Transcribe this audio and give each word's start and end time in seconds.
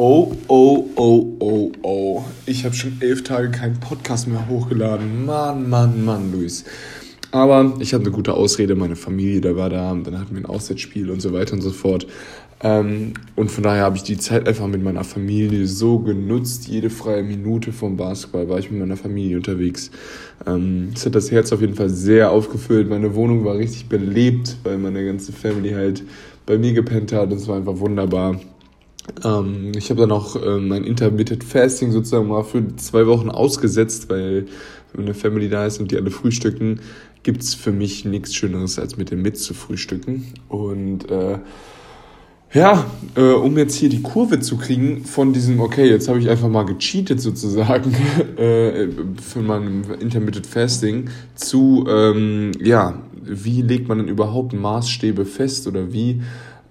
Oh, 0.00 0.32
oh, 0.46 0.88
oh, 0.94 1.36
oh, 1.40 1.72
oh. 1.82 2.24
Ich 2.46 2.64
habe 2.64 2.72
schon 2.72 2.98
elf 3.00 3.24
Tage 3.24 3.50
keinen 3.50 3.80
Podcast 3.80 4.28
mehr 4.28 4.48
hochgeladen. 4.48 5.26
Mann, 5.26 5.68
Mann, 5.68 6.04
Mann, 6.04 6.30
Luis. 6.30 6.64
Aber 7.32 7.74
ich 7.80 7.94
habe 7.94 8.04
eine 8.04 8.12
gute 8.12 8.34
Ausrede. 8.34 8.76
Meine 8.76 8.94
Familie, 8.94 9.40
da 9.40 9.56
war 9.56 9.70
da. 9.70 9.92
Dann 9.92 10.20
hatten 10.20 10.36
wir 10.36 10.40
ein 10.40 10.46
Auswärtsspiel 10.46 11.10
und 11.10 11.20
so 11.20 11.32
weiter 11.32 11.54
und 11.54 11.62
so 11.62 11.70
fort. 11.70 12.06
Ähm, 12.62 13.14
und 13.34 13.50
von 13.50 13.64
daher 13.64 13.82
habe 13.82 13.96
ich 13.96 14.04
die 14.04 14.16
Zeit 14.18 14.46
einfach 14.46 14.68
mit 14.68 14.84
meiner 14.84 15.02
Familie 15.02 15.66
so 15.66 15.98
genutzt. 15.98 16.68
Jede 16.68 16.90
freie 16.90 17.24
Minute 17.24 17.72
vom 17.72 17.96
Basketball 17.96 18.48
war 18.48 18.60
ich 18.60 18.70
mit 18.70 18.78
meiner 18.78 18.96
Familie 18.96 19.38
unterwegs. 19.38 19.90
Ähm, 20.46 20.92
es 20.94 21.06
hat 21.06 21.16
das 21.16 21.32
Herz 21.32 21.52
auf 21.52 21.60
jeden 21.60 21.74
Fall 21.74 21.90
sehr 21.90 22.30
aufgefüllt. 22.30 22.88
Meine 22.88 23.16
Wohnung 23.16 23.44
war 23.44 23.56
richtig 23.56 23.88
belebt, 23.88 24.58
weil 24.62 24.78
meine 24.78 25.04
ganze 25.04 25.32
Family 25.32 25.72
halt 25.72 26.04
bei 26.46 26.56
mir 26.56 26.72
gepennt 26.72 27.10
hat. 27.10 27.32
Das 27.32 27.48
war 27.48 27.56
einfach 27.56 27.80
wunderbar. 27.80 28.38
Ähm, 29.24 29.72
ich 29.76 29.90
habe 29.90 30.00
dann 30.00 30.12
auch 30.12 30.36
ähm, 30.36 30.68
mein 30.68 30.84
Intermittent 30.84 31.44
Fasting 31.44 31.92
sozusagen 31.92 32.28
mal 32.28 32.44
für 32.44 32.76
zwei 32.76 33.06
Wochen 33.06 33.30
ausgesetzt, 33.30 34.08
weil 34.10 34.46
wenn 34.92 35.04
eine 35.04 35.14
Family 35.14 35.48
da 35.48 35.66
ist 35.66 35.80
und 35.80 35.90
die 35.90 35.96
alle 35.96 36.10
frühstücken, 36.10 36.80
gibt 37.22 37.42
es 37.42 37.54
für 37.54 37.72
mich 37.72 38.04
nichts 38.04 38.34
Schöneres, 38.34 38.78
als 38.78 38.96
mit 38.96 39.10
dem 39.10 39.22
mit 39.22 39.38
zu 39.38 39.54
frühstücken. 39.54 40.32
Und 40.48 41.10
äh, 41.10 41.38
ja, 42.52 42.86
äh, 43.14 43.20
um 43.20 43.58
jetzt 43.58 43.74
hier 43.74 43.90
die 43.90 44.00
Kurve 44.00 44.40
zu 44.40 44.56
kriegen 44.56 45.04
von 45.04 45.34
diesem, 45.34 45.60
okay, 45.60 45.88
jetzt 45.88 46.08
habe 46.08 46.18
ich 46.18 46.30
einfach 46.30 46.48
mal 46.48 46.64
gecheatet 46.64 47.20
sozusagen 47.20 47.94
äh, 48.36 48.88
für 49.20 49.40
mein 49.40 49.84
Intermittent 50.00 50.46
Fasting 50.46 51.10
zu, 51.34 51.86
ähm, 51.88 52.52
ja, 52.60 53.02
wie 53.22 53.60
legt 53.60 53.88
man 53.88 53.98
denn 53.98 54.08
überhaupt 54.08 54.54
Maßstäbe 54.54 55.26
fest 55.26 55.66
oder 55.66 55.92
wie, 55.92 56.22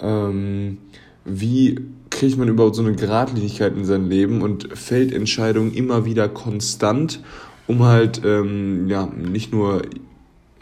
ähm, 0.02 0.80
wie 1.26 1.80
kriegt 2.18 2.38
man 2.38 2.48
überhaupt 2.48 2.76
so 2.76 2.82
eine 2.82 2.96
Geradlinigkeit 2.96 3.76
in 3.76 3.86
sein 3.86 4.10
Leben 4.10 4.42
und 4.42 4.76
fällt 4.76 5.14
Entscheidungen 5.14 5.72
immer 5.74 6.04
wieder 6.04 6.28
konstant, 6.28 7.22
um 7.68 7.84
halt 7.84 8.22
ähm, 8.26 8.90
ja 8.90 9.06
nicht 9.06 9.54
nur 9.54 9.84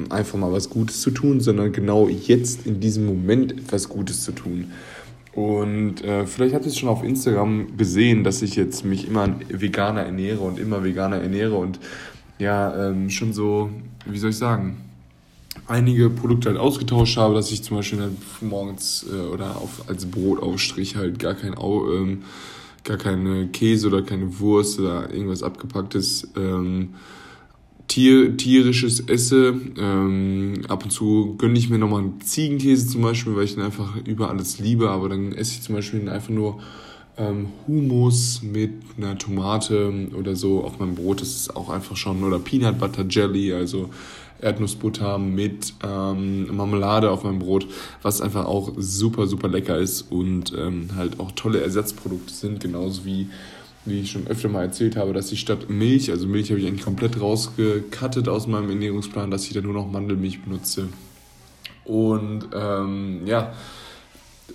einfach 0.09 0.37
mal 0.37 0.51
was 0.51 0.69
Gutes 0.69 0.99
zu 0.99 1.11
tun, 1.11 1.39
sondern 1.39 1.71
genau 1.71 2.09
jetzt 2.09 2.67
in 2.67 2.81
diesem 2.81 3.05
Moment 3.05 3.53
etwas 3.53 3.87
Gutes 3.87 4.23
zu 4.23 4.33
tun. 4.33 4.71
Und 5.31 6.03
äh, 6.03 6.27
vielleicht 6.27 6.53
habt 6.53 6.65
ihr 6.65 6.71
es 6.71 6.77
schon 6.77 6.89
auf 6.89 7.03
Instagram 7.03 7.77
gesehen, 7.77 8.25
dass 8.25 8.41
ich 8.41 8.57
jetzt 8.57 8.83
mich 8.83 9.07
immer 9.07 9.29
veganer 9.47 10.01
ernähre 10.01 10.39
und 10.39 10.59
immer 10.59 10.83
veganer 10.83 11.17
ernähre 11.17 11.55
und 11.55 11.79
ja, 12.37 12.89
ähm, 12.89 13.09
schon 13.09 13.31
so, 13.31 13.69
wie 14.05 14.17
soll 14.17 14.31
ich 14.31 14.37
sagen, 14.37 14.75
einige 15.67 16.09
Produkte 16.09 16.49
halt 16.49 16.59
ausgetauscht 16.59 17.17
habe, 17.17 17.33
dass 17.33 17.51
ich 17.51 17.63
zum 17.63 17.77
Beispiel 17.77 17.99
halt 17.99 18.13
morgens 18.41 19.05
äh, 19.11 19.27
oder 19.27 19.57
auf, 19.57 19.87
als 19.87 20.05
Brotaufstrich 20.05 20.95
halt 20.95 21.19
gar 21.19 21.33
kein 21.33 21.57
Au, 21.57 21.91
ähm, 21.91 22.23
gar 22.83 22.97
keine 22.97 23.47
Käse 23.47 23.87
oder 23.87 24.01
keine 24.01 24.39
Wurst 24.39 24.79
oder 24.79 25.11
irgendwas 25.11 25.43
abgepacktes 25.43 26.29
ähm, 26.35 26.89
Tier, 27.87 28.35
tierisches 28.35 28.99
esse. 29.01 29.53
Ähm, 29.77 30.61
ab 30.67 30.83
und 30.83 30.89
zu 30.89 31.35
gönne 31.37 31.57
ich 31.57 31.69
mir 31.69 31.77
nochmal 31.77 32.01
einen 32.01 32.19
Ziegenkäse 32.19 32.87
zum 32.87 33.03
Beispiel, 33.03 33.35
weil 33.35 33.43
ich 33.43 33.55
ihn 33.55 33.61
einfach 33.61 33.95
über 34.05 34.29
alles 34.29 34.57
liebe, 34.57 34.89
aber 34.89 35.09
dann 35.09 35.33
esse 35.33 35.53
ich 35.53 35.61
zum 35.61 35.75
Beispiel 35.75 36.09
einfach 36.09 36.29
nur 36.29 36.59
ähm, 37.17 37.47
Hummus 37.67 38.41
mit 38.41 38.71
einer 38.97 39.17
Tomate 39.17 40.09
oder 40.17 40.35
so 40.35 40.63
auf 40.63 40.79
meinem 40.79 40.95
Brot. 40.95 41.21
Das 41.21 41.35
ist 41.35 41.55
auch 41.55 41.69
einfach 41.69 41.95
schon, 41.95 42.23
oder 42.23 42.39
Peanut 42.39 42.79
Butter 42.79 43.05
Jelly, 43.07 43.53
also 43.53 43.89
Erdnussbutter 44.45 45.17
mit 45.17 45.73
ähm, 45.83 46.55
Marmelade 46.55 47.09
auf 47.09 47.23
meinem 47.23 47.39
Brot, 47.39 47.67
was 48.01 48.21
einfach 48.21 48.45
auch 48.45 48.73
super, 48.77 49.25
super 49.27 49.47
lecker 49.47 49.77
ist 49.77 50.03
und 50.11 50.53
ähm, 50.57 50.89
halt 50.95 51.19
auch 51.19 51.31
tolle 51.31 51.61
Ersatzprodukte 51.61 52.31
sind, 52.31 52.59
genauso 52.59 53.05
wie, 53.05 53.27
wie 53.85 54.01
ich 54.01 54.11
schon 54.11 54.27
öfter 54.27 54.47
mal 54.47 54.61
erzählt 54.61 54.95
habe, 54.95 55.13
dass 55.13 55.31
ich 55.31 55.39
statt 55.39 55.69
Milch, 55.69 56.11
also 56.11 56.27
Milch 56.27 56.51
habe 56.51 56.59
ich 56.59 56.67
eigentlich 56.67 56.85
komplett 56.85 57.19
rausgekattet 57.19 58.27
aus 58.27 58.45
meinem 58.45 58.69
Ernährungsplan, 58.69 59.31
dass 59.31 59.45
ich 59.47 59.53
dann 59.53 59.63
nur 59.63 59.73
noch 59.73 59.91
Mandelmilch 59.91 60.43
benutze. 60.43 60.89
Und 61.83 62.47
ähm, 62.53 63.21
ja, 63.25 63.53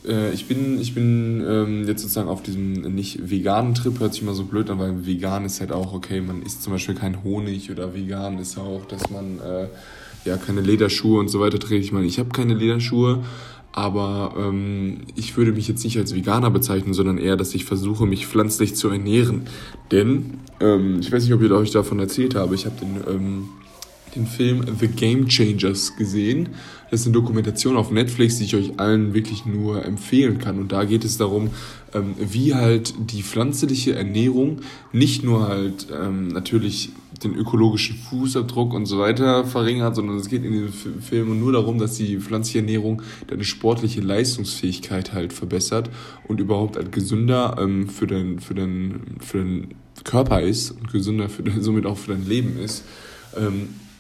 äh, 0.06 0.32
ich 0.32 0.46
bin, 0.46 0.80
ich 0.80 0.94
bin 0.94 1.44
ähm, 1.46 1.86
jetzt 1.86 2.02
sozusagen 2.02 2.28
auf 2.28 2.42
diesem 2.42 2.94
nicht 2.94 3.30
veganen 3.30 3.74
Trip, 3.74 3.98
hört 4.00 4.14
sich 4.14 4.22
immer 4.22 4.34
so 4.34 4.44
blöd 4.44 4.70
an, 4.70 4.78
weil 4.78 5.06
vegan 5.06 5.44
ist 5.44 5.60
halt 5.60 5.72
auch, 5.72 5.92
okay, 5.92 6.20
man 6.20 6.42
isst 6.42 6.62
zum 6.62 6.72
Beispiel 6.72 6.94
kein 6.94 7.22
Honig 7.22 7.70
oder 7.70 7.94
vegan 7.94 8.38
ist 8.38 8.58
auch, 8.58 8.84
dass 8.86 9.10
man 9.10 9.38
äh, 9.40 9.66
ja 10.24 10.36
keine 10.36 10.60
Lederschuhe 10.60 11.18
und 11.18 11.28
so 11.28 11.40
weiter 11.40 11.58
trägt. 11.58 11.84
Ich 11.84 11.92
meine, 11.92 12.06
ich 12.06 12.18
habe 12.18 12.30
keine 12.30 12.54
Lederschuhe, 12.54 13.22
aber 13.72 14.34
ähm, 14.38 15.02
ich 15.14 15.36
würde 15.36 15.52
mich 15.52 15.68
jetzt 15.68 15.84
nicht 15.84 15.98
als 15.98 16.14
Veganer 16.14 16.50
bezeichnen, 16.50 16.94
sondern 16.94 17.18
eher, 17.18 17.36
dass 17.36 17.54
ich 17.54 17.64
versuche, 17.64 18.06
mich 18.06 18.26
pflanzlich 18.26 18.74
zu 18.74 18.88
ernähren. 18.88 19.42
Denn, 19.92 20.38
ähm, 20.60 20.98
ich 21.00 21.12
weiß 21.12 21.24
nicht, 21.24 21.34
ob 21.34 21.42
ich 21.42 21.50
euch 21.50 21.70
davon 21.70 21.98
erzählt 22.00 22.34
habe, 22.34 22.54
ich 22.54 22.66
habe 22.66 22.76
den, 22.80 22.96
ähm, 23.08 23.48
den 24.14 24.26
Film 24.26 24.64
The 24.78 24.88
Game 24.88 25.28
Changers 25.28 25.96
gesehen 25.96 26.50
das 26.90 27.00
ist 27.00 27.06
eine 27.06 27.14
Dokumentation 27.14 27.76
auf 27.76 27.92
Netflix, 27.92 28.38
die 28.38 28.44
ich 28.44 28.56
euch 28.56 28.80
allen 28.80 29.14
wirklich 29.14 29.46
nur 29.46 29.84
empfehlen 29.84 30.38
kann. 30.38 30.58
Und 30.58 30.72
da 30.72 30.84
geht 30.84 31.04
es 31.04 31.18
darum, 31.18 31.50
ähm, 31.94 32.14
wie 32.18 32.54
halt 32.54 32.94
die 33.12 33.22
pflanzliche 33.22 33.94
Ernährung 33.94 34.60
nicht 34.92 35.22
nur 35.22 35.46
halt 35.46 35.86
ähm, 35.92 36.28
natürlich 36.28 36.90
den 37.22 37.36
ökologischen 37.36 37.96
Fußabdruck 37.96 38.74
und 38.74 38.86
so 38.86 38.98
weiter 38.98 39.44
verringert, 39.44 39.94
sondern 39.94 40.16
es 40.16 40.28
geht 40.28 40.44
in 40.44 40.52
den 40.52 40.68
Filmen 40.72 41.38
nur 41.38 41.52
darum, 41.52 41.78
dass 41.78 41.94
die 41.94 42.18
pflanzliche 42.18 42.58
Ernährung 42.58 43.02
deine 43.28 43.44
sportliche 43.44 44.00
Leistungsfähigkeit 44.00 45.12
halt 45.12 45.32
verbessert 45.32 45.90
und 46.26 46.40
überhaupt 46.40 46.76
halt 46.76 46.90
gesünder 46.90 47.56
ähm, 47.60 47.88
für, 47.88 48.08
dein, 48.08 48.40
für, 48.40 48.54
dein, 48.54 49.00
für 49.20 49.38
deinen 49.38 49.74
Körper 50.02 50.40
ist 50.40 50.72
und 50.72 50.90
gesünder 50.90 51.28
für, 51.28 51.44
somit 51.60 51.86
auch 51.86 51.98
für 51.98 52.12
dein 52.12 52.26
Leben 52.26 52.58
ist. 52.58 52.82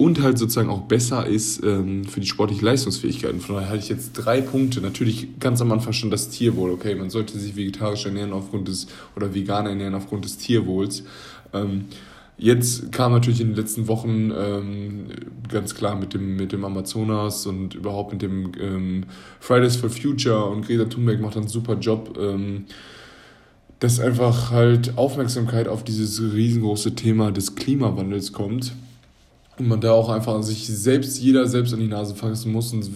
Und 0.00 0.22
halt 0.22 0.38
sozusagen 0.38 0.70
auch 0.70 0.84
besser 0.84 1.26
ist 1.26 1.62
ähm, 1.62 2.06
für 2.06 2.20
die 2.20 2.26
sportliche 2.26 2.64
Leistungsfähigkeit. 2.64 3.34
Und 3.34 3.42
von 3.42 3.56
daher 3.56 3.68
hatte 3.68 3.80
ich 3.80 3.90
jetzt 3.90 4.14
drei 4.14 4.40
Punkte. 4.40 4.80
Natürlich 4.80 5.38
ganz 5.38 5.60
am 5.60 5.70
Anfang 5.72 5.92
schon 5.92 6.10
das 6.10 6.30
Tierwohl. 6.30 6.70
Okay, 6.70 6.94
man 6.94 7.10
sollte 7.10 7.38
sich 7.38 7.54
vegetarisch 7.54 8.06
ernähren 8.06 8.32
aufgrund 8.32 8.68
des, 8.68 8.86
oder 9.14 9.34
vegan 9.34 9.66
ernähren 9.66 9.94
aufgrund 9.94 10.24
des 10.24 10.38
Tierwohls. 10.38 11.04
Ähm, 11.52 11.84
jetzt 12.38 12.92
kam 12.92 13.12
natürlich 13.12 13.42
in 13.42 13.48
den 13.48 13.56
letzten 13.56 13.88
Wochen 13.88 14.32
ähm, 14.34 15.08
ganz 15.50 15.74
klar 15.74 15.96
mit 15.96 16.14
dem, 16.14 16.34
mit 16.34 16.52
dem 16.52 16.64
Amazonas 16.64 17.44
und 17.44 17.74
überhaupt 17.74 18.14
mit 18.14 18.22
dem 18.22 18.52
ähm, 18.58 19.04
Fridays 19.38 19.76
for 19.76 19.90
Future 19.90 20.46
und 20.46 20.66
Greta 20.66 20.86
Thunberg 20.86 21.20
macht 21.20 21.36
einen 21.36 21.48
super 21.48 21.74
Job. 21.74 22.18
Ähm, 22.18 22.64
dass 23.80 24.00
einfach 24.00 24.50
halt 24.50 24.96
Aufmerksamkeit 24.96 25.68
auf 25.68 25.84
dieses 25.84 26.22
riesengroße 26.22 26.94
Thema 26.94 27.32
des 27.32 27.54
Klimawandels 27.54 28.32
kommt 28.32 28.72
und 29.60 29.68
man 29.68 29.80
da 29.80 29.92
auch 29.92 30.08
einfach 30.08 30.42
sich 30.42 30.66
selbst, 30.66 31.20
jeder 31.20 31.46
selbst 31.46 31.74
an 31.74 31.80
die 31.80 31.86
Nase 31.86 32.14
fassen 32.14 32.50
muss 32.50 32.72
und 32.72 32.90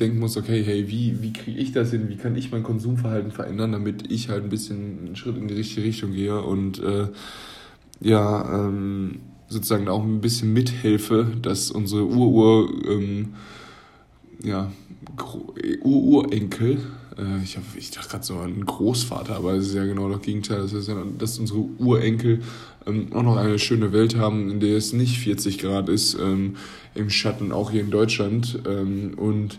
denken 0.00 0.18
muss, 0.18 0.36
okay, 0.36 0.64
hey, 0.64 0.88
wie, 0.88 1.22
wie 1.22 1.32
kriege 1.32 1.60
ich 1.60 1.72
das 1.72 1.90
hin? 1.90 2.08
Wie 2.08 2.16
kann 2.16 2.36
ich 2.36 2.50
mein 2.50 2.62
Konsumverhalten 2.62 3.32
verändern, 3.32 3.72
damit 3.72 4.10
ich 4.10 4.30
halt 4.30 4.44
ein 4.44 4.48
bisschen 4.48 4.98
einen 5.06 5.16
Schritt 5.16 5.36
in 5.36 5.46
die 5.46 5.54
richtige 5.54 5.86
Richtung 5.86 6.12
gehe 6.12 6.40
und 6.40 6.82
äh, 6.82 7.08
ja, 8.00 8.66
ähm, 8.66 9.20
sozusagen 9.48 9.88
auch 9.88 10.02
ein 10.02 10.22
bisschen 10.22 10.52
mithelfe, 10.54 11.26
dass 11.42 11.70
unsere 11.70 12.06
Ur-Ur, 12.06 12.70
ähm, 12.88 13.34
ja, 14.42 14.72
Ur-Urenkel, 15.82 16.78
äh, 17.18 17.42
ich, 17.42 17.56
hab, 17.56 17.64
ich 17.76 17.90
dachte 17.90 18.08
gerade 18.08 18.24
so 18.24 18.36
an 18.38 18.64
Großvater, 18.64 19.36
aber 19.36 19.54
es 19.54 19.68
ist 19.68 19.74
ja 19.74 19.84
genau 19.84 20.08
das 20.08 20.22
Gegenteil, 20.22 20.62
das 20.62 20.74
heißt 20.74 20.88
ja, 20.88 21.02
dass 21.18 21.38
unsere 21.38 21.60
Urenkel 21.78 22.42
ähm, 22.86 23.12
auch 23.12 23.22
noch 23.22 23.36
eine 23.36 23.58
schöne 23.58 23.92
Welt 23.92 24.16
haben, 24.16 24.50
in 24.50 24.60
der 24.60 24.76
es 24.76 24.92
nicht 24.92 25.18
40 25.18 25.58
Grad 25.58 25.88
ist, 25.88 26.14
ähm, 26.14 26.56
im 26.94 27.10
Schatten, 27.10 27.52
auch 27.52 27.70
hier 27.70 27.80
in 27.80 27.90
Deutschland. 27.90 28.58
Ähm, 28.66 29.14
und 29.16 29.58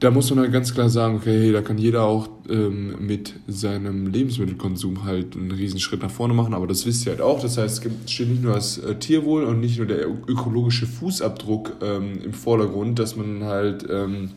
da 0.00 0.12
muss 0.12 0.30
man 0.30 0.40
halt 0.40 0.52
ganz 0.52 0.74
klar 0.74 0.88
sagen, 0.88 1.16
okay, 1.16 1.40
hey, 1.40 1.52
da 1.52 1.60
kann 1.60 1.76
jeder 1.76 2.04
auch 2.04 2.28
ähm, 2.48 2.94
mit 3.04 3.34
seinem 3.48 4.06
Lebensmittelkonsum 4.06 5.04
halt 5.04 5.36
einen 5.36 5.50
Riesenschritt 5.50 6.02
nach 6.02 6.10
vorne 6.10 6.34
machen, 6.34 6.54
aber 6.54 6.68
das 6.68 6.86
wisst 6.86 7.04
ihr 7.06 7.12
halt 7.12 7.20
auch. 7.20 7.40
Das 7.40 7.58
heißt, 7.58 7.84
es 7.84 8.12
steht 8.12 8.28
nicht 8.28 8.42
nur 8.42 8.54
das 8.54 8.78
äh, 8.78 8.94
Tierwohl 8.94 9.44
und 9.44 9.60
nicht 9.60 9.78
nur 9.78 9.86
der 9.86 10.06
ökologische 10.06 10.86
Fußabdruck 10.86 11.76
ähm, 11.82 12.20
im 12.24 12.32
Vordergrund, 12.32 12.98
dass 12.98 13.16
man 13.16 13.42
halt 13.42 13.86
ähm, 13.90 14.30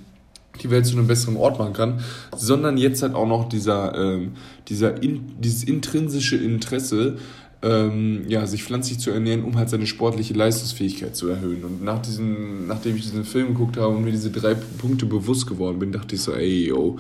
die 0.62 0.70
Welt 0.70 0.86
zu 0.86 0.98
einem 0.98 1.08
besseren 1.08 1.38
Ort 1.38 1.60
machen 1.60 1.74
kann, 1.74 2.02
sondern 2.36 2.78
jetzt 2.78 3.02
halt 3.02 3.16
auch 3.16 3.28
noch 3.28 3.48
dieser, 3.48 3.96
ähm, 3.96 4.34
dieser 4.68 5.02
in, 5.02 5.40
dieses 5.40 5.64
intrinsische 5.64 6.38
Interesse, 6.38 7.18
ähm, 7.64 8.24
ja, 8.28 8.48
sich 8.48 8.64
pflanzlich 8.64 9.00
zu 9.00 9.12
ernähren, 9.12 9.44
um 9.44 9.58
halt 9.58 9.70
seine 9.70 9.86
sportliche 9.86 10.34
Leistungsfähigkeit 10.34 11.16
zu 11.16 11.28
erhöhen. 11.28 11.64
Und 11.64 11.84
nach 11.84 12.00
diesem, 12.00 12.68
nachdem 12.68 12.96
ich 12.96 13.04
diesen 13.04 13.24
Film 13.24 13.50
geguckt 13.50 13.78
habe 13.78 13.96
und 13.96 14.04
mir 14.04 14.12
diese 14.12 14.32
drei 14.32 14.56
Punkte 14.56 15.06
bewusst 15.06 15.48
geworden 15.48 15.80
bin, 15.80 15.92
dachte 15.92 16.16
ich 16.16 16.22
so, 16.22 16.34
ey, 16.34 16.68
yo, 16.68 16.98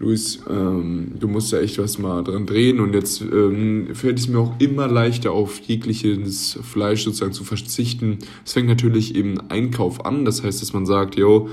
Luis, 0.00 0.40
ähm, 0.50 1.12
du 1.20 1.28
musst 1.28 1.52
da 1.52 1.60
echt 1.60 1.78
was 1.78 1.98
mal 1.98 2.24
dran 2.24 2.46
drehen 2.46 2.80
und 2.80 2.94
jetzt 2.94 3.20
ähm, 3.20 3.88
fällt 3.94 4.18
es 4.18 4.26
mir 4.26 4.38
auch 4.38 4.52
immer 4.58 4.88
leichter, 4.88 5.30
auf 5.30 5.60
jegliches 5.60 6.58
Fleisch 6.62 7.04
sozusagen 7.04 7.32
zu 7.32 7.44
verzichten. 7.44 8.18
Es 8.44 8.54
fängt 8.54 8.66
natürlich 8.66 9.14
im 9.14 9.40
Einkauf 9.48 10.04
an, 10.04 10.24
das 10.24 10.42
heißt, 10.42 10.60
dass 10.60 10.72
man 10.72 10.86
sagt, 10.86 11.16
yo, 11.16 11.48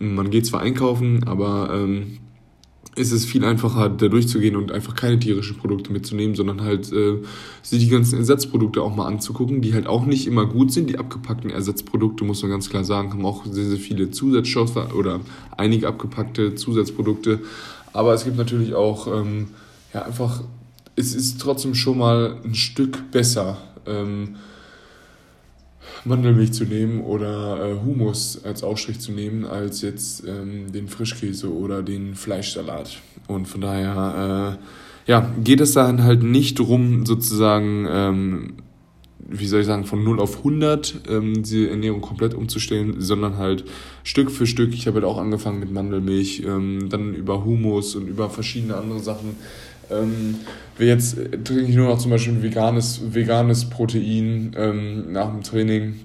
man 0.00 0.30
geht 0.30 0.46
zwar 0.46 0.60
einkaufen, 0.60 1.24
aber 1.24 1.70
ähm, 1.72 2.18
ist 2.96 3.12
es 3.12 3.24
viel 3.24 3.44
einfacher, 3.44 3.88
da 3.88 4.08
durchzugehen 4.08 4.56
und 4.56 4.72
einfach 4.72 4.96
keine 4.96 5.18
tierischen 5.18 5.56
Produkte 5.56 5.92
mitzunehmen, 5.92 6.34
sondern 6.34 6.62
halt 6.62 6.92
äh, 6.92 7.18
sich 7.62 7.80
die 7.80 7.88
ganzen 7.88 8.18
Ersatzprodukte 8.18 8.82
auch 8.82 8.94
mal 8.94 9.06
anzugucken, 9.06 9.60
die 9.60 9.74
halt 9.74 9.86
auch 9.86 10.06
nicht 10.06 10.26
immer 10.26 10.46
gut 10.46 10.72
sind. 10.72 10.90
Die 10.90 10.98
abgepackten 10.98 11.50
Ersatzprodukte, 11.50 12.24
muss 12.24 12.42
man 12.42 12.50
ganz 12.50 12.68
klar 12.68 12.84
sagen, 12.84 13.12
haben 13.12 13.24
auch 13.24 13.44
sehr, 13.46 13.66
sehr 13.66 13.78
viele 13.78 14.10
Zusatzstoffe 14.10 14.92
oder 14.94 15.20
einige 15.56 15.86
abgepackte 15.86 16.56
Zusatzprodukte. 16.56 17.40
Aber 17.92 18.12
es 18.12 18.24
gibt 18.24 18.36
natürlich 18.36 18.74
auch, 18.74 19.06
ähm, 19.06 19.48
ja, 19.94 20.02
einfach, 20.02 20.42
es 20.96 21.14
ist 21.14 21.40
trotzdem 21.40 21.74
schon 21.74 21.98
mal 21.98 22.38
ein 22.44 22.54
Stück 22.54 23.12
besser. 23.12 23.58
Ähm, 23.86 24.36
Mandelmilch 26.04 26.52
zu 26.52 26.64
nehmen 26.64 27.00
oder 27.02 27.70
äh, 27.70 27.74
Hummus 27.84 28.40
als 28.44 28.62
Ausstrich 28.62 29.00
zu 29.00 29.12
nehmen, 29.12 29.44
als 29.44 29.82
jetzt 29.82 30.24
ähm, 30.26 30.72
den 30.72 30.88
Frischkäse 30.88 31.52
oder 31.52 31.82
den 31.82 32.14
Fleischsalat. 32.14 32.98
Und 33.26 33.46
von 33.46 33.60
daher 33.60 34.58
äh, 34.58 35.10
ja, 35.10 35.32
geht 35.42 35.60
es 35.60 35.72
dann 35.72 36.02
halt 36.02 36.22
nicht 36.22 36.58
darum, 36.58 37.04
sozusagen, 37.04 37.86
ähm, 37.90 38.52
wie 39.18 39.46
soll 39.46 39.60
ich 39.60 39.66
sagen, 39.66 39.84
von 39.84 40.02
0 40.02 40.20
auf 40.20 40.38
100 40.38 41.02
ähm, 41.08 41.42
die 41.42 41.68
Ernährung 41.68 42.00
komplett 42.00 42.34
umzustellen, 42.34 42.96
sondern 42.98 43.36
halt 43.36 43.64
Stück 44.02 44.30
für 44.30 44.46
Stück. 44.46 44.72
Ich 44.74 44.86
habe 44.86 44.96
halt 44.96 45.04
auch 45.04 45.18
angefangen 45.18 45.60
mit 45.60 45.72
Mandelmilch, 45.72 46.42
ähm, 46.46 46.88
dann 46.88 47.14
über 47.14 47.44
Hummus 47.44 47.94
und 47.94 48.08
über 48.08 48.30
verschiedene 48.30 48.76
andere 48.76 49.00
Sachen 49.00 49.36
ähm, 49.90 50.36
jetzt 50.78 51.16
trinke 51.44 51.62
ich 51.62 51.76
nur 51.76 51.88
noch 51.88 51.98
zum 51.98 52.10
Beispiel 52.10 52.42
veganes, 52.42 53.00
veganes 53.12 53.68
Protein 53.68 54.54
ähm, 54.56 55.12
nach 55.12 55.30
dem 55.30 55.42
Training. 55.42 56.00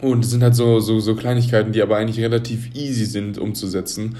Und 0.00 0.24
es 0.24 0.30
sind 0.30 0.42
halt 0.42 0.54
so, 0.54 0.80
so, 0.80 1.00
so 1.00 1.14
Kleinigkeiten, 1.14 1.72
die 1.72 1.82
aber 1.82 1.96
eigentlich 1.96 2.20
relativ 2.20 2.74
easy 2.74 3.04
sind 3.04 3.38
umzusetzen. 3.38 4.16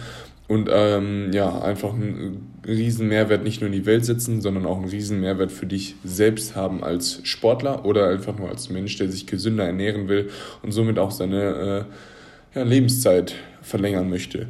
Und 0.48 0.70
ähm, 0.72 1.30
ja, 1.32 1.60
einfach 1.60 1.92
einen 1.92 2.54
riesen 2.66 3.08
Mehrwert 3.08 3.44
nicht 3.44 3.60
nur 3.60 3.68
in 3.68 3.74
die 3.74 3.84
Welt 3.84 4.06
setzen, 4.06 4.40
sondern 4.40 4.64
auch 4.64 4.78
einen 4.78 4.88
riesen 4.88 5.20
Mehrwert 5.20 5.52
für 5.52 5.66
dich 5.66 5.94
selbst 6.04 6.56
haben 6.56 6.82
als 6.82 7.20
Sportler 7.24 7.84
oder 7.84 8.08
einfach 8.08 8.38
nur 8.38 8.48
als 8.48 8.70
Mensch, 8.70 8.96
der 8.96 9.10
sich 9.10 9.26
gesünder 9.26 9.64
ernähren 9.64 10.08
will 10.08 10.30
und 10.62 10.72
somit 10.72 10.98
auch 10.98 11.10
seine 11.10 11.86
äh, 12.54 12.58
ja, 12.58 12.64
Lebenszeit 12.64 13.34
verlängern 13.60 14.08
möchte. 14.08 14.46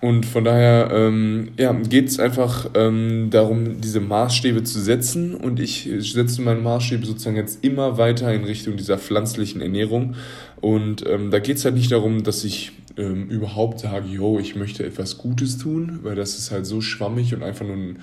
Und 0.00 0.24
von 0.24 0.44
daher 0.44 0.90
ähm, 0.92 1.50
ja, 1.58 1.72
geht 1.72 2.08
es 2.08 2.18
einfach 2.18 2.70
ähm, 2.74 3.28
darum, 3.30 3.82
diese 3.82 4.00
Maßstäbe 4.00 4.64
zu 4.64 4.80
setzen. 4.80 5.34
Und 5.34 5.60
ich 5.60 5.90
setze 5.98 6.40
meine 6.40 6.60
Maßstäbe 6.60 7.04
sozusagen 7.04 7.36
jetzt 7.36 7.62
immer 7.62 7.98
weiter 7.98 8.32
in 8.32 8.44
Richtung 8.44 8.78
dieser 8.78 8.96
pflanzlichen 8.96 9.60
Ernährung. 9.60 10.14
Und 10.62 11.06
ähm, 11.06 11.30
da 11.30 11.38
geht 11.38 11.58
es 11.58 11.66
halt 11.66 11.74
nicht 11.74 11.92
darum, 11.92 12.22
dass 12.22 12.44
ich 12.44 12.72
ähm, 12.96 13.28
überhaupt 13.28 13.80
sage, 13.80 14.08
yo, 14.08 14.38
ich 14.38 14.56
möchte 14.56 14.84
etwas 14.86 15.18
Gutes 15.18 15.58
tun, 15.58 16.00
weil 16.02 16.16
das 16.16 16.38
ist 16.38 16.50
halt 16.50 16.64
so 16.64 16.80
schwammig 16.80 17.34
und 17.34 17.42
einfach 17.42 17.66
nur 17.66 17.76
ein, 17.76 17.98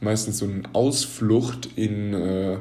meistens 0.00 0.38
so 0.38 0.44
eine 0.44 0.62
Ausflucht 0.74 1.70
in, 1.76 2.12
äh, 2.12 2.58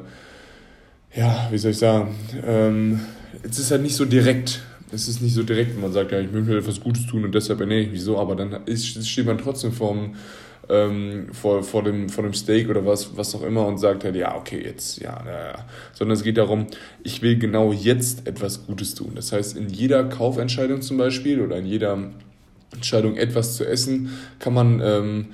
ja, 1.14 1.48
wie 1.52 1.58
soll 1.58 1.72
ich 1.72 1.78
sagen, 1.78 2.16
ähm, 2.46 3.02
es 3.44 3.60
ist 3.60 3.72
halt 3.72 3.82
nicht 3.82 3.96
so 3.96 4.06
direkt 4.06 4.62
es 4.92 5.08
ist 5.08 5.22
nicht 5.22 5.34
so 5.34 5.44
direkt, 5.44 5.74
wenn 5.74 5.82
man 5.82 5.92
sagt, 5.92 6.12
ja, 6.12 6.20
ich 6.20 6.32
möchte 6.32 6.58
etwas 6.58 6.80
Gutes 6.80 7.06
tun 7.06 7.26
und 7.26 7.36
deshalb 7.36 7.60
ernähre 7.60 7.82
ich 7.82 7.92
mich 7.92 8.02
so, 8.02 8.18
aber 8.18 8.36
dann 8.36 8.66
ist, 8.66 9.06
steht 9.08 9.26
man 9.26 9.38
trotzdem 9.38 9.72
vorm, 9.72 10.16
ähm, 10.70 11.28
vor, 11.32 11.64
vor, 11.64 11.84
dem, 11.84 12.10
vor 12.10 12.24
dem 12.24 12.34
Steak 12.34 12.70
oder 12.70 12.86
was, 12.86 13.16
was 13.16 13.36
auch 13.36 13.44
immer 13.44 13.66
und 13.66 13.78
sagt 13.78 14.04
halt, 14.04 14.16
ja, 14.16 14.36
okay, 14.36 14.62
jetzt, 14.64 15.00
ja, 15.02 15.22
ja, 15.26 15.48
ja. 15.48 15.66
Sondern 15.94 16.16
es 16.16 16.24
geht 16.24 16.38
darum, 16.38 16.68
ich 17.04 17.22
will 17.22 17.38
genau 17.38 17.72
jetzt 17.72 18.28
etwas 18.28 18.66
Gutes 18.66 18.96
tun. 18.96 19.12
Das 19.16 19.32
heißt, 19.32 19.58
in 19.58 19.70
jeder 19.70 20.04
Kaufentscheidung 20.06 20.82
zum 20.82 20.98
Beispiel 20.98 21.42
oder 21.42 21.58
in 21.58 21.66
jeder 21.66 22.12
Entscheidung, 22.74 23.16
etwas 23.16 23.56
zu 23.56 23.66
essen, 23.66 24.10
kann 24.40 24.54
man, 24.54 24.82
ähm, 24.84 25.26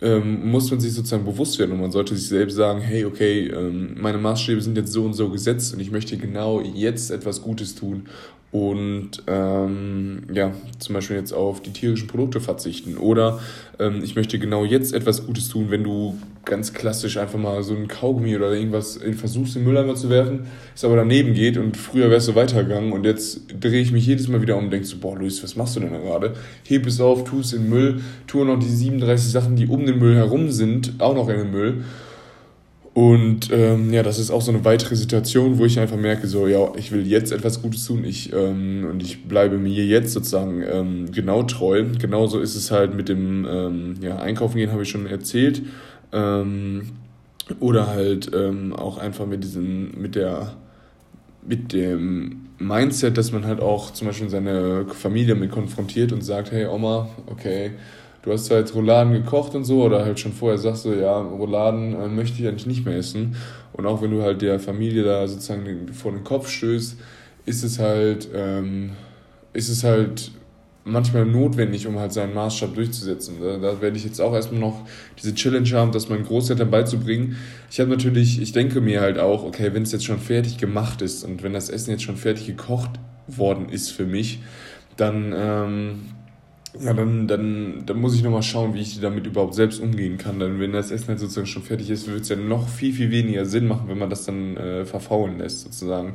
ähm, 0.00 0.50
muss 0.50 0.70
man 0.70 0.80
sich 0.80 0.94
sozusagen 0.94 1.24
bewusst 1.24 1.58
werden 1.58 1.72
und 1.72 1.80
man 1.80 1.90
sollte 1.90 2.16
sich 2.16 2.28
selbst 2.28 2.54
sagen, 2.54 2.80
hey, 2.80 3.04
okay, 3.04 3.48
ähm, 3.48 3.96
meine 4.00 4.18
Maßstäbe 4.18 4.60
sind 4.60 4.76
jetzt 4.76 4.92
so 4.92 5.04
und 5.04 5.14
so 5.14 5.28
gesetzt 5.28 5.74
und 5.74 5.80
ich 5.80 5.90
möchte 5.90 6.16
genau 6.16 6.60
jetzt 6.60 7.10
etwas 7.10 7.42
Gutes 7.42 7.74
tun 7.74 8.06
und 8.50 9.10
ähm, 9.26 10.22
ja, 10.32 10.52
zum 10.78 10.94
Beispiel 10.94 11.16
jetzt 11.16 11.32
auf 11.32 11.60
die 11.60 11.72
tierischen 11.72 12.08
Produkte 12.08 12.40
verzichten. 12.40 12.96
Oder 12.96 13.40
ähm, 13.78 14.00
ich 14.02 14.16
möchte 14.16 14.38
genau 14.38 14.64
jetzt 14.64 14.94
etwas 14.94 15.26
Gutes 15.26 15.48
tun, 15.48 15.66
wenn 15.68 15.84
du 15.84 16.16
ganz 16.46 16.72
klassisch 16.72 17.18
einfach 17.18 17.38
mal 17.38 17.62
so 17.62 17.74
ein 17.74 17.88
Kaugummi 17.88 18.34
oder 18.34 18.52
irgendwas 18.52 18.98
versuchst, 19.16 19.56
in 19.56 19.62
den 19.62 19.68
Mülleimer 19.68 19.96
zu 19.96 20.08
werfen, 20.08 20.46
es 20.74 20.82
aber 20.82 20.96
daneben 20.96 21.34
geht 21.34 21.58
und 21.58 21.76
früher 21.76 22.08
wärst 22.08 22.28
du 22.28 22.34
weitergegangen 22.34 22.92
und 22.92 23.04
jetzt 23.04 23.42
drehe 23.60 23.82
ich 23.82 23.92
mich 23.92 24.06
jedes 24.06 24.28
Mal 24.28 24.40
wieder 24.40 24.56
um 24.56 24.64
und 24.64 24.70
denkst 24.70 24.88
so, 24.88 24.96
boah, 24.96 25.14
Luis, 25.14 25.42
was 25.42 25.56
machst 25.56 25.76
du 25.76 25.80
denn 25.80 25.92
da 25.92 25.98
gerade? 25.98 26.34
Heb 26.66 26.86
es 26.86 27.02
auf, 27.02 27.24
tu 27.24 27.40
es 27.40 27.52
in 27.52 27.64
den 27.64 27.70
Müll, 27.70 28.00
tu 28.26 28.42
noch 28.44 28.58
die 28.58 28.66
37 28.66 29.30
Sachen, 29.30 29.56
die 29.56 29.66
um 29.66 29.84
den 29.84 29.98
Müll 29.98 30.14
herum 30.14 30.50
sind, 30.50 30.94
auch 31.00 31.14
noch 31.14 31.28
in 31.28 31.36
den 31.36 31.50
Müll. 31.50 31.84
Und 32.98 33.50
ähm, 33.52 33.92
ja, 33.92 34.02
das 34.02 34.18
ist 34.18 34.32
auch 34.32 34.42
so 34.42 34.50
eine 34.50 34.64
weitere 34.64 34.96
Situation, 34.96 35.56
wo 35.58 35.64
ich 35.64 35.78
einfach 35.78 35.96
merke, 35.96 36.26
so, 36.26 36.48
ja, 36.48 36.72
ich 36.74 36.90
will 36.90 37.06
jetzt 37.06 37.30
etwas 37.30 37.62
Gutes 37.62 37.84
tun 37.84 38.02
ich, 38.02 38.32
ähm, 38.32 38.88
und 38.90 39.04
ich 39.04 39.28
bleibe 39.28 39.56
mir 39.56 39.84
jetzt 39.84 40.12
sozusagen 40.12 40.64
ähm, 40.68 41.12
genau 41.12 41.44
treu. 41.44 41.84
Genauso 41.96 42.40
ist 42.40 42.56
es 42.56 42.72
halt 42.72 42.96
mit 42.96 43.08
dem 43.08 43.46
ähm, 43.48 43.94
ja, 44.00 44.16
Einkaufen 44.18 44.56
gehen, 44.56 44.72
habe 44.72 44.82
ich 44.82 44.88
schon 44.88 45.06
erzählt. 45.06 45.62
Ähm, 46.12 46.90
oder 47.60 47.86
halt 47.86 48.32
ähm, 48.34 48.72
auch 48.74 48.98
einfach 48.98 49.26
mit 49.26 49.44
diesem, 49.44 49.92
mit 49.92 50.16
der, 50.16 50.56
mit 51.46 51.72
dem 51.72 52.48
Mindset, 52.58 53.16
dass 53.16 53.30
man 53.30 53.46
halt 53.46 53.60
auch 53.60 53.92
zum 53.92 54.08
Beispiel 54.08 54.28
seine 54.28 54.86
Familie 54.88 55.36
mit 55.36 55.52
konfrontiert 55.52 56.10
und 56.10 56.22
sagt, 56.22 56.50
hey 56.50 56.66
Oma, 56.66 57.08
okay, 57.26 57.70
du 58.28 58.34
hast 58.34 58.50
halt 58.50 58.74
Rouladen 58.74 59.14
gekocht 59.14 59.54
und 59.54 59.64
so 59.64 59.82
oder 59.82 60.04
halt 60.04 60.20
schon 60.20 60.32
vorher 60.32 60.58
sagst 60.58 60.84
du, 60.84 60.92
ja, 60.92 61.18
Rouladen 61.18 61.94
äh, 61.94 62.08
möchte 62.08 62.40
ich 62.40 62.46
eigentlich 62.46 62.66
nicht 62.66 62.84
mehr 62.84 62.98
essen. 62.98 63.36
Und 63.72 63.86
auch 63.86 64.02
wenn 64.02 64.10
du 64.10 64.20
halt 64.20 64.42
der 64.42 64.60
Familie 64.60 65.02
da 65.02 65.26
sozusagen 65.26 65.88
vor 65.94 66.12
den 66.12 66.24
Kopf 66.24 66.50
stößt, 66.50 66.98
ist 67.46 67.64
es 67.64 67.78
halt, 67.78 68.28
ähm, 68.34 68.90
ist 69.54 69.70
es 69.70 69.82
halt 69.82 70.30
manchmal 70.84 71.24
notwendig, 71.24 71.86
um 71.86 71.98
halt 71.98 72.12
seinen 72.12 72.34
Maßstab 72.34 72.74
durchzusetzen. 72.74 73.36
Da, 73.40 73.56
da 73.56 73.80
werde 73.80 73.96
ich 73.96 74.04
jetzt 74.04 74.20
auch 74.20 74.34
erstmal 74.34 74.60
noch 74.60 74.86
diese 75.18 75.34
Challenge 75.34 75.70
haben, 75.70 75.92
das 75.92 76.10
meinen 76.10 76.24
Großeltern 76.24 76.70
beizubringen. 76.70 77.36
Ich 77.70 77.80
habe 77.80 77.88
natürlich, 77.88 78.42
ich 78.42 78.52
denke 78.52 78.82
mir 78.82 79.00
halt 79.00 79.18
auch, 79.18 79.42
okay, 79.42 79.72
wenn 79.72 79.84
es 79.84 79.92
jetzt 79.92 80.04
schon 80.04 80.18
fertig 80.18 80.58
gemacht 80.58 81.00
ist 81.00 81.24
und 81.24 81.42
wenn 81.42 81.54
das 81.54 81.70
Essen 81.70 81.92
jetzt 81.92 82.02
schon 82.02 82.16
fertig 82.16 82.46
gekocht 82.46 82.90
worden 83.26 83.70
ist 83.70 83.90
für 83.90 84.04
mich, 84.04 84.40
dann 84.98 85.32
ähm, 85.34 86.00
ja, 86.80 86.92
dann, 86.92 87.26
dann, 87.26 87.84
dann 87.86 88.00
muss 88.00 88.14
ich 88.14 88.22
nochmal 88.22 88.42
schauen, 88.42 88.74
wie 88.74 88.80
ich 88.80 89.00
damit 89.00 89.26
überhaupt 89.26 89.54
selbst 89.54 89.80
umgehen 89.80 90.18
kann. 90.18 90.38
Denn 90.38 90.60
wenn 90.60 90.72
das 90.72 90.90
Essen 90.90 91.08
halt 91.08 91.18
sozusagen 91.18 91.46
schon 91.46 91.62
fertig 91.62 91.90
ist, 91.90 92.06
wird 92.08 92.22
es 92.22 92.28
ja 92.28 92.36
noch 92.36 92.68
viel, 92.68 92.92
viel 92.92 93.10
weniger 93.10 93.46
Sinn 93.46 93.66
machen, 93.66 93.88
wenn 93.88 93.98
man 93.98 94.10
das 94.10 94.24
dann 94.24 94.56
äh, 94.56 94.84
verfaulen 94.84 95.38
lässt, 95.38 95.62
sozusagen. 95.62 96.14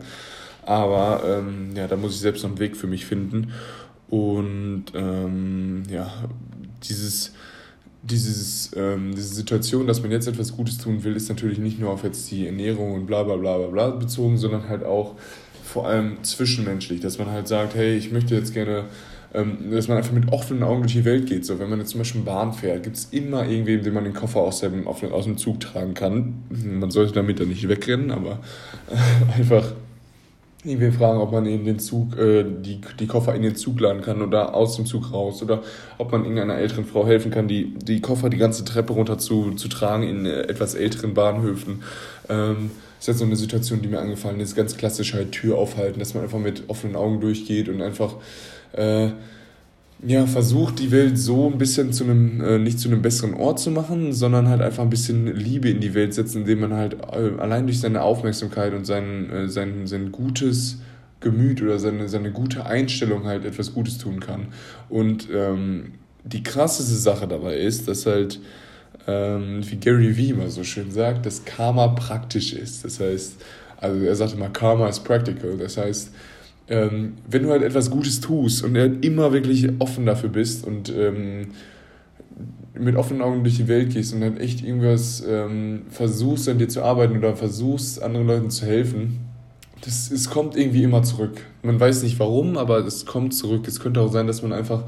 Aber 0.66 1.24
ähm, 1.26 1.72
ja, 1.76 1.88
da 1.88 1.96
muss 1.96 2.14
ich 2.14 2.20
selbst 2.20 2.44
noch 2.44 2.52
einen 2.52 2.60
Weg 2.60 2.78
für 2.78 2.88
mich 2.88 3.06
finden. 3.06 3.52
Und 4.10 4.86
ähm, 4.94 5.84
ja, 5.90 6.12
dieses, 6.84 7.34
dieses, 8.04 8.72
ähm, 8.76 9.14
diese 9.16 9.34
Situation, 9.34 9.88
dass 9.88 10.02
man 10.02 10.12
jetzt 10.12 10.28
etwas 10.28 10.56
Gutes 10.56 10.78
tun 10.78 11.04
will, 11.04 11.16
ist 11.16 11.30
natürlich 11.30 11.58
nicht 11.58 11.80
nur 11.80 11.90
auf 11.90 12.04
jetzt 12.04 12.30
die 12.30 12.46
Ernährung 12.46 12.94
und 12.94 13.08
bla 13.08 13.24
bla 13.24 13.38
bla 13.38 13.58
bla 13.58 13.68
bla 13.68 13.90
bezogen, 13.90 14.38
sondern 14.38 14.70
halt 14.70 14.84
auch 14.84 15.16
vor 15.74 15.88
allem 15.88 16.24
zwischenmenschlich, 16.24 17.02
dass 17.02 17.18
man 17.18 17.32
halt 17.32 17.48
sagt, 17.48 17.74
hey, 17.74 17.96
ich 17.96 18.12
möchte 18.12 18.36
jetzt 18.36 18.54
gerne 18.54 18.86
ähm, 19.34 19.72
dass 19.72 19.88
man 19.88 19.98
einfach 19.98 20.12
mit 20.12 20.32
offenen 20.32 20.62
Augen 20.62 20.82
durch 20.82 20.94
die 20.94 21.06
Welt 21.06 21.26
geht. 21.26 21.44
So, 21.44 21.58
wenn 21.58 21.68
man 21.68 21.80
jetzt 21.80 21.90
zum 21.90 22.00
Beispiel 22.00 22.22
Bahn 22.22 22.54
fährt, 22.54 22.84
gibt 22.84 22.98
es 22.98 23.06
immer 23.06 23.48
irgendwen, 23.48 23.82
dem 23.82 23.96
man 23.96 24.04
den 24.04 24.14
Koffer 24.14 24.42
aus 24.42 24.60
dem, 24.60 24.88
aus 24.88 25.00
dem 25.00 25.38
Zug 25.38 25.60
tragen 25.60 25.96
kann. 25.96 26.44
Man 26.50 26.92
sollte 26.92 27.14
damit 27.14 27.40
dann 27.40 27.50
nicht 27.50 27.68
wegrennen, 27.68 28.12
aber 28.12 28.38
einfach 29.36 29.74
irgendwie 30.64 30.92
fragen, 30.92 31.20
ob 31.20 31.32
man 31.32 31.48
in 31.48 31.66
den 31.66 31.80
Zug, 31.80 32.16
äh, 32.18 32.46
die, 32.46 32.80
die 33.00 33.08
Koffer 33.08 33.34
in 33.34 33.42
den 33.42 33.56
Zug 33.56 33.80
laden 33.80 34.04
kann 34.04 34.22
oder 34.22 34.54
aus 34.54 34.76
dem 34.76 34.86
Zug 34.86 35.12
raus 35.12 35.42
oder 35.42 35.64
ob 35.98 36.12
man 36.12 36.22
irgendeiner 36.22 36.56
älteren 36.56 36.86
Frau 36.86 37.08
helfen 37.08 37.32
kann, 37.32 37.48
die, 37.48 37.74
die 37.74 38.02
Koffer 38.02 38.30
die 38.30 38.38
ganze 38.38 38.64
Treppe 38.64 38.94
runter 38.94 39.18
zu, 39.18 39.56
zu 39.56 39.68
tragen 39.68 40.04
in 40.04 40.26
äh, 40.28 40.42
etwas 40.44 40.76
älteren 40.76 41.16
Bahnhöfen. 41.16 41.82
Ähm, 42.30 42.70
ist 43.04 43.08
jetzt 43.08 43.20
so 43.20 43.26
eine 43.26 43.36
Situation, 43.36 43.82
die 43.82 43.90
mir 43.90 44.00
angefallen 44.00 44.40
ist, 44.40 44.56
ganz 44.56 44.78
klassisch 44.78 45.14
halt 45.14 45.34
Tür 45.34 45.58
aufhalten, 45.58 46.00
dass 46.00 46.14
man 46.14 46.24
einfach 46.24 46.40
mit 46.40 46.64
offenen 46.70 46.96
Augen 46.96 47.20
durchgeht 47.20 47.68
und 47.68 47.82
einfach 47.82 48.16
äh, 48.72 49.10
ja, 50.06 50.26
versucht, 50.26 50.80
die 50.80 50.90
Welt 50.90 51.18
so 51.18 51.50
ein 51.50 51.58
bisschen 51.58 51.92
zu 51.92 52.06
einem, 52.06 52.40
äh, 52.40 52.60
nicht 52.60 52.80
zu 52.80 52.88
einem 52.88 53.02
besseren 53.02 53.34
Ort 53.34 53.60
zu 53.60 53.72
machen, 53.72 54.14
sondern 54.14 54.48
halt 54.48 54.62
einfach 54.62 54.84
ein 54.84 54.90
bisschen 54.90 55.28
Liebe 55.36 55.70
in 55.70 55.82
die 55.82 55.94
Welt 55.94 56.14
setzen, 56.14 56.40
indem 56.40 56.62
man 56.62 56.74
halt 56.74 56.94
äh, 56.94 57.40
allein 57.40 57.66
durch 57.68 57.82
seine 57.82 58.04
Aufmerksamkeit 58.04 58.74
und 58.74 58.86
sein, 58.86 59.30
äh, 59.30 59.50
sein, 59.50 59.86
sein 59.86 60.14
gutes 60.14 60.80
Gemüt 61.20 61.62
oder 61.62 61.80
seine, 61.80 62.08
seine 62.08 62.32
gute 62.32 62.66
Einstellung 62.66 63.26
halt 63.26 63.44
etwas 63.44 63.74
Gutes 63.74 63.98
tun 63.98 64.22
kann. 64.22 64.48
Und 64.88 65.28
ähm, 65.30 65.96
die 66.24 66.42
krasseste 66.42 66.96
Sache 66.96 67.28
dabei 67.28 67.58
ist, 67.58 67.90
dass 67.90 68.06
halt, 68.06 68.40
ähm, 69.08 69.62
wie 69.70 69.76
Gary 69.78 70.16
Vee 70.16 70.30
immer 70.30 70.50
so 70.50 70.64
schön 70.64 70.92
sagt, 70.92 71.26
dass 71.26 71.46
Karma 71.46 71.88
praktisch 71.90 72.54
ist. 72.54 72.86
Das 72.86 73.00
heißt, 73.00 73.42
also 73.78 74.06
er 74.06 74.16
sagt 74.16 74.34
immer, 74.34 74.50
Karma 74.50 74.88
is 74.88 75.00
practical. 75.00 75.58
Das 75.58 75.78
heißt, 75.78 76.12
ähm, 76.70 77.14
wenn 77.30 77.44
du 77.44 77.50
halt 77.50 77.64
etwas 77.64 77.90
Gutes 77.90 78.22
tust 78.22 78.64
und 78.64 78.78
halt 78.78 79.04
immer 79.04 79.34
wirklich 79.34 79.70
offen 79.80 80.06
dafür 80.06 80.30
bist 80.30 80.66
und 80.66 80.90
ähm, 80.90 81.52
mit 82.74 82.96
offenen 82.96 83.22
Augen 83.22 83.44
durch 83.44 83.58
die 83.58 83.68
Welt 83.68 83.94
gehst 83.94 84.14
und 84.14 84.22
dann 84.22 84.38
echt 84.38 84.64
irgendwas 84.64 85.24
ähm, 85.28 85.84
versuchst, 85.90 86.50
an 86.50 86.58
dir 86.58 86.70
zu 86.70 86.82
arbeiten 86.82 87.18
oder 87.18 87.36
versuchst, 87.36 88.02
anderen 88.02 88.26
Leuten 88.26 88.50
zu 88.50 88.66
helfen, 88.66 89.20
das, 89.82 90.10
es 90.12 90.30
kommt 90.30 90.56
irgendwie 90.56 90.84
immer 90.84 91.04
zurück. 91.04 91.42
Man 91.62 91.80
weiß 91.80 92.04
nicht 92.04 92.18
warum, 92.20 92.58
aber 92.58 92.80
es 92.80 93.06
kommt 93.06 93.34
zurück. 93.36 93.68
Es 93.68 93.80
könnte 93.82 94.00
auch 94.00 94.12
sein, 94.12 94.28
dass 94.28 94.42
man 94.42 94.54
einfach 94.54 94.86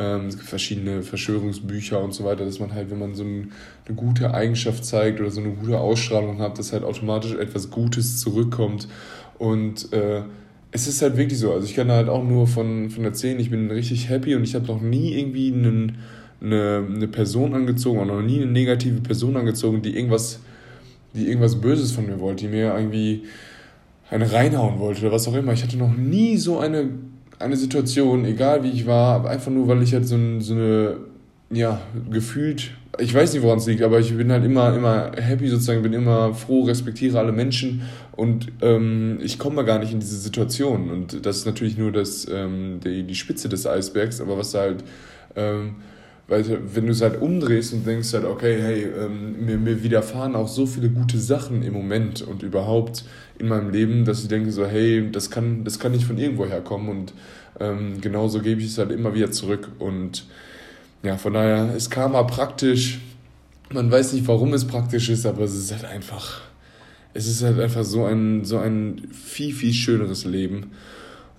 ähm, 0.00 0.26
es 0.26 0.36
gibt 0.36 0.48
verschiedene 0.48 1.02
Verschwörungsbücher 1.02 2.02
und 2.02 2.14
so 2.14 2.24
weiter, 2.24 2.46
dass 2.46 2.58
man 2.58 2.72
halt, 2.72 2.90
wenn 2.90 2.98
man 2.98 3.14
so 3.14 3.22
ein, 3.22 3.52
eine 3.86 3.94
gute 3.94 4.32
Eigenschaft 4.32 4.82
zeigt 4.84 5.20
oder 5.20 5.30
so 5.30 5.40
eine 5.40 5.50
gute 5.50 5.78
Ausstrahlung 5.78 6.38
hat, 6.38 6.58
dass 6.58 6.72
halt 6.72 6.84
automatisch 6.84 7.34
etwas 7.34 7.70
Gutes 7.70 8.18
zurückkommt. 8.18 8.88
Und 9.38 9.92
äh, 9.92 10.22
es 10.72 10.86
ist 10.86 11.02
halt 11.02 11.18
wirklich 11.18 11.38
so. 11.38 11.52
Also 11.52 11.66
ich 11.66 11.74
kann 11.74 11.90
halt 11.90 12.08
auch 12.08 12.24
nur 12.24 12.46
von, 12.46 12.88
von 12.88 13.04
erzählen, 13.04 13.38
ich 13.38 13.50
bin 13.50 13.70
richtig 13.70 14.08
happy 14.08 14.34
und 14.34 14.44
ich 14.44 14.54
habe 14.54 14.66
noch 14.66 14.80
nie 14.80 15.18
irgendwie 15.18 15.52
einen, 15.52 15.98
eine, 16.40 16.86
eine 16.88 17.08
Person 17.08 17.54
angezogen 17.54 17.98
oder 17.98 18.14
noch 18.16 18.26
nie 18.26 18.40
eine 18.40 18.50
negative 18.50 19.02
Person 19.02 19.36
angezogen, 19.36 19.82
die 19.82 19.94
irgendwas, 19.94 20.40
die 21.12 21.26
irgendwas 21.26 21.60
Böses 21.60 21.92
von 21.92 22.06
mir 22.06 22.20
wollte, 22.20 22.44
die 22.44 22.50
mir 22.50 22.74
irgendwie 22.74 23.24
eine 24.08 24.32
reinhauen 24.32 24.78
wollte 24.78 25.02
oder 25.02 25.12
was 25.12 25.28
auch 25.28 25.34
immer. 25.34 25.52
Ich 25.52 25.62
hatte 25.62 25.76
noch 25.76 25.94
nie 25.94 26.38
so 26.38 26.58
eine 26.58 26.88
eine 27.40 27.56
Situation, 27.56 28.24
egal 28.24 28.62
wie 28.62 28.70
ich 28.70 28.86
war, 28.86 29.28
einfach 29.28 29.50
nur, 29.50 29.66
weil 29.66 29.82
ich 29.82 29.92
halt 29.94 30.06
so, 30.06 30.16
so 30.40 30.54
eine, 30.54 30.96
ja, 31.50 31.80
gefühlt, 32.10 32.72
ich 32.98 33.14
weiß 33.14 33.32
nicht, 33.32 33.42
woran 33.42 33.58
es 33.58 33.66
liegt, 33.66 33.82
aber 33.82 33.98
ich 33.98 34.14
bin 34.16 34.30
halt 34.30 34.44
immer, 34.44 34.74
immer 34.76 35.12
happy 35.16 35.48
sozusagen, 35.48 35.82
bin 35.82 35.92
immer 35.92 36.34
froh, 36.34 36.64
respektiere 36.64 37.18
alle 37.18 37.32
Menschen 37.32 37.82
und 38.12 38.48
ähm, 38.60 39.18
ich 39.22 39.38
komme 39.38 39.56
mal 39.56 39.64
gar 39.64 39.78
nicht 39.78 39.92
in 39.92 40.00
diese 40.00 40.18
Situation. 40.18 40.90
Und 40.90 41.24
das 41.24 41.38
ist 41.38 41.46
natürlich 41.46 41.78
nur 41.78 41.92
das, 41.92 42.28
ähm, 42.30 42.80
die, 42.84 43.04
die 43.04 43.14
Spitze 43.14 43.48
des 43.48 43.66
Eisbergs, 43.66 44.20
aber 44.20 44.36
was 44.36 44.54
halt, 44.54 44.84
ähm, 45.34 45.76
weil 46.30 46.44
wenn 46.74 46.86
du 46.86 46.92
es 46.92 47.02
halt 47.02 47.20
umdrehst 47.20 47.72
und 47.72 47.84
denkst 47.84 48.12
halt, 48.14 48.24
okay, 48.24 48.56
hey, 48.62 48.84
ähm, 48.84 49.44
mir, 49.44 49.58
mir 49.58 49.82
widerfahren 49.82 50.36
auch 50.36 50.46
so 50.46 50.64
viele 50.64 50.88
gute 50.88 51.18
Sachen 51.18 51.62
im 51.62 51.72
Moment 51.72 52.22
und 52.22 52.44
überhaupt 52.44 53.04
in 53.38 53.48
meinem 53.48 53.70
Leben, 53.70 54.04
dass 54.04 54.22
ich 54.22 54.28
denke 54.28 54.52
so, 54.52 54.64
hey, 54.64 55.10
das 55.10 55.32
kann, 55.32 55.64
das 55.64 55.80
kann 55.80 55.90
nicht 55.90 56.04
von 56.04 56.18
irgendwo 56.18 56.46
herkommen 56.46 56.88
und 56.88 57.14
ähm, 57.58 58.00
genauso 58.00 58.40
gebe 58.40 58.60
ich 58.60 58.68
es 58.68 58.78
halt 58.78 58.92
immer 58.92 59.12
wieder 59.12 59.32
zurück 59.32 59.72
und 59.80 60.24
ja, 61.02 61.16
von 61.16 61.34
daher 61.34 61.74
ist 61.74 61.90
Karma 61.90 62.22
praktisch. 62.22 63.00
Man 63.72 63.90
weiß 63.90 64.12
nicht, 64.12 64.28
warum 64.28 64.52
es 64.54 64.66
praktisch 64.66 65.08
ist, 65.08 65.26
aber 65.26 65.42
es 65.42 65.56
ist 65.56 65.72
halt 65.72 65.84
einfach, 65.84 66.42
es 67.12 67.26
ist 67.26 67.42
halt 67.42 67.58
einfach 67.58 67.84
so 67.84 68.04
ein, 68.04 68.44
so 68.44 68.58
ein 68.58 69.08
viel, 69.10 69.52
viel 69.52 69.72
schöneres 69.72 70.24
Leben. 70.24 70.70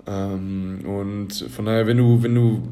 Ähm, 0.05 0.79
und 0.83 1.33
von 1.49 1.65
daher, 1.65 1.87
wenn 1.87 1.97
du, 1.97 2.23
wenn 2.23 2.35
du 2.35 2.63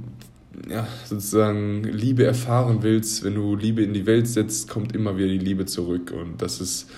ja, 0.69 0.87
sozusagen 1.05 1.83
Liebe 1.83 2.25
erfahren 2.25 2.79
willst, 2.81 3.23
wenn 3.23 3.35
du 3.35 3.55
Liebe 3.55 3.83
in 3.83 3.93
die 3.93 4.05
Welt 4.05 4.27
setzt, 4.27 4.69
kommt 4.69 4.95
immer 4.95 5.17
wieder 5.17 5.29
die 5.29 5.37
Liebe 5.37 5.65
zurück. 5.65 6.11
Und 6.11 6.41
das 6.41 6.59
ist, 6.61 6.89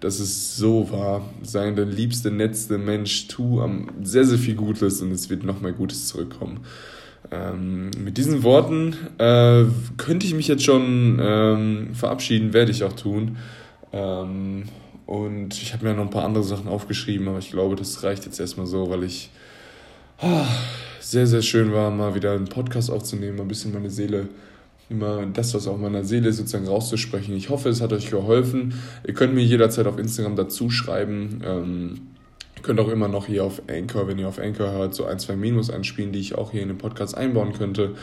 das 0.00 0.20
ist 0.20 0.56
so 0.56 0.90
wahr. 0.90 1.28
Sei 1.42 1.70
der 1.72 1.86
liebste, 1.86 2.30
netzte 2.30 2.78
Mensch, 2.78 3.28
tu 3.28 3.60
am 3.60 3.88
sehr, 4.02 4.24
sehr 4.24 4.38
viel 4.38 4.54
Gutes 4.54 5.02
und 5.02 5.12
es 5.12 5.30
wird 5.30 5.44
noch 5.44 5.60
mehr 5.60 5.72
Gutes 5.72 6.08
zurückkommen. 6.08 6.60
Ähm, 7.30 7.90
mit 7.98 8.18
diesen 8.18 8.42
Worten 8.42 8.94
äh, 9.18 9.64
könnte 9.96 10.26
ich 10.26 10.34
mich 10.34 10.48
jetzt 10.48 10.64
schon 10.64 11.18
ähm, 11.20 11.94
verabschieden, 11.94 12.52
werde 12.52 12.70
ich 12.70 12.84
auch 12.84 12.92
tun. 12.92 13.36
Ähm, 13.92 14.64
und 15.06 15.60
ich 15.60 15.72
habe 15.72 15.84
mir 15.84 15.94
noch 15.94 16.04
ein 16.04 16.10
paar 16.10 16.24
andere 16.24 16.44
Sachen 16.44 16.68
aufgeschrieben, 16.68 17.28
aber 17.28 17.38
ich 17.38 17.50
glaube, 17.50 17.76
das 17.76 18.02
reicht 18.02 18.24
jetzt 18.24 18.40
erstmal 18.40 18.66
so, 18.66 18.90
weil 18.90 19.04
ich 19.04 19.30
sehr, 21.00 21.26
sehr 21.26 21.42
schön 21.42 21.72
war, 21.72 21.90
mal 21.90 22.14
wieder 22.14 22.32
einen 22.32 22.46
Podcast 22.46 22.90
aufzunehmen, 22.90 23.40
ein 23.40 23.48
bisschen 23.48 23.72
meine 23.72 23.90
Seele, 23.90 24.28
immer 24.88 25.26
das, 25.26 25.54
was 25.54 25.66
auf 25.66 25.78
meiner 25.78 26.04
Seele 26.04 26.32
sozusagen 26.32 26.66
rauszusprechen. 26.66 27.36
Ich 27.36 27.50
hoffe, 27.50 27.68
es 27.68 27.80
hat 27.80 27.92
euch 27.92 28.10
geholfen. 28.10 28.74
Ihr 29.06 29.14
könnt 29.14 29.34
mir 29.34 29.42
jederzeit 29.42 29.86
auf 29.86 29.98
Instagram 29.98 30.36
dazu 30.36 30.70
schreiben. 30.70 31.42
Ähm, 31.44 32.00
ihr 32.56 32.62
könnt 32.62 32.78
auch 32.78 32.88
immer 32.88 33.08
noch 33.08 33.26
hier 33.26 33.44
auf 33.44 33.62
Anchor, 33.68 34.06
wenn 34.06 34.18
ihr 34.18 34.28
auf 34.28 34.38
Anchor 34.38 34.70
hört, 34.70 34.94
so 34.94 35.04
ein, 35.04 35.18
zwei 35.18 35.34
Minus 35.34 35.70
einspielen, 35.70 36.12
die 36.12 36.20
ich 36.20 36.34
auch 36.36 36.52
hier 36.52 36.62
in 36.62 36.68
den 36.68 36.78
Podcast 36.78 37.16
einbauen 37.16 37.52
könnte. 37.52 37.94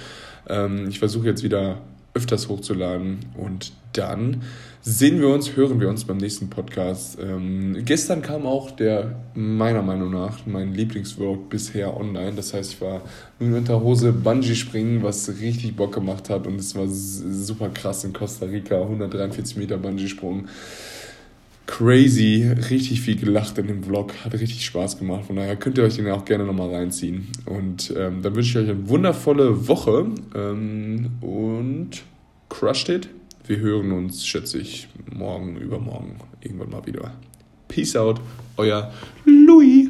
Ähm, 0.47 0.88
ich 0.89 0.99
versuche 0.99 1.27
jetzt 1.27 1.43
wieder 1.43 1.81
öfters 2.19 2.49
hochzuladen 2.49 3.19
und 3.38 3.71
dann 3.93 4.43
sehen 4.81 5.21
wir 5.21 5.29
uns, 5.29 5.55
hören 5.55 5.79
wir 5.79 5.88
uns 5.88 6.03
beim 6.03 6.17
nächsten 6.17 6.49
Podcast. 6.49 7.17
Ähm, 7.21 7.77
gestern 7.85 8.21
kam 8.21 8.45
auch 8.45 8.71
der, 8.71 9.15
meiner 9.33 9.81
Meinung 9.81 10.11
nach, 10.11 10.45
mein 10.45 10.73
Lieblingsvlog 10.73 11.49
bisher 11.49 11.95
online. 11.95 12.33
Das 12.33 12.53
heißt, 12.53 12.73
ich 12.73 12.81
war 12.81 13.01
in 13.39 13.53
Unterhose 13.53 14.11
Bungee 14.11 14.55
springen, 14.55 15.01
was 15.01 15.29
richtig 15.39 15.77
Bock 15.77 15.93
gemacht 15.93 16.29
hat 16.29 16.45
und 16.45 16.59
es 16.59 16.75
war 16.75 16.88
super 16.88 17.69
krass 17.69 18.03
in 18.03 18.11
Costa 18.11 18.45
Rica, 18.45 18.81
143 18.81 19.55
Meter 19.55 19.77
Bungee 19.77 20.09
Sprung. 20.09 20.47
Crazy, 21.69 22.51
richtig 22.71 22.99
viel 22.99 23.15
gelacht 23.15 23.59
in 23.59 23.67
dem 23.67 23.83
Vlog, 23.83 24.11
hat 24.25 24.33
richtig 24.33 24.65
Spaß 24.65 24.97
gemacht. 24.97 25.25
Von 25.25 25.35
daher 25.35 25.55
könnt 25.55 25.77
ihr 25.77 25.83
euch 25.83 25.97
den 25.97 26.09
auch 26.09 26.25
gerne 26.25 26.43
nochmal 26.43 26.73
reinziehen. 26.73 27.27
Und 27.45 27.93
ähm, 27.95 28.23
dann 28.23 28.35
wünsche 28.35 28.59
ich 28.59 28.65
euch 28.65 28.75
eine 28.75 28.89
wundervolle 28.89 29.67
Woche 29.67 30.07
ähm, 30.33 31.11
und 31.21 31.91
crushed 32.49 32.89
it. 32.89 33.07
Wir 33.45 33.59
hören 33.59 33.91
uns, 33.91 34.25
schätze 34.25 34.57
ich, 34.57 34.88
morgen, 35.15 35.57
übermorgen 35.57 36.15
irgendwann 36.41 36.71
mal 36.71 36.85
wieder. 36.88 37.13
Peace 37.67 37.95
out, 37.95 38.19
euer 38.57 38.91
Louis. 39.25 39.88